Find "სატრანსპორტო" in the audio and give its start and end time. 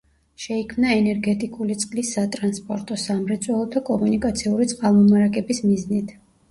2.17-2.99